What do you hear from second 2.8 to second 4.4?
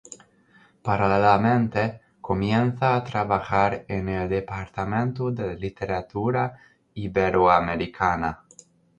a trabajar en el